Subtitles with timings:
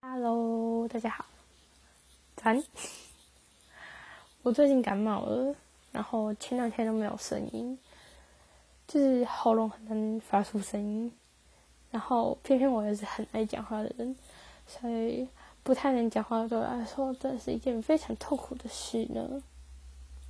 [0.00, 1.24] Hello，大家好，
[2.36, 2.62] 咱
[4.42, 5.54] 我最近感冒了，
[5.92, 7.78] 然后前两天都没有声音，
[8.86, 11.12] 就是喉咙很难发出声音，
[11.90, 14.16] 然后偏偏我又是很爱讲话的人，
[14.66, 15.28] 所以
[15.62, 19.42] 不太能讲话对我来说，真的是一件非常痛苦的事呢。